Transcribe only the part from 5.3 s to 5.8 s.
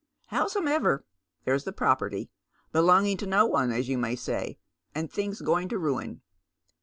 going to